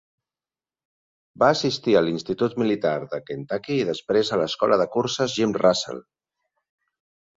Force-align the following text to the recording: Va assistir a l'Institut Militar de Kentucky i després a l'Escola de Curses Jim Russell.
Va 1.43 1.49
assistir 1.55 1.93
a 1.99 2.01
l'Institut 2.07 2.57
Militar 2.63 2.95
de 3.13 3.21
Kentucky 3.27 3.77
i 3.83 3.87
després 3.93 4.33
a 4.33 4.41
l'Escola 4.43 4.81
de 4.83 4.89
Curses 4.97 5.37
Jim 5.41 5.55
Russell. 5.65 6.05